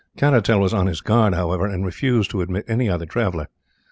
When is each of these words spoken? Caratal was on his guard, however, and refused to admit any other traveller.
Caratal 0.17 0.59
was 0.59 0.73
on 0.73 0.87
his 0.87 0.99
guard, 0.99 1.35
however, 1.35 1.67
and 1.67 1.85
refused 1.85 2.31
to 2.31 2.41
admit 2.41 2.65
any 2.67 2.89
other 2.89 3.05
traveller. 3.05 3.49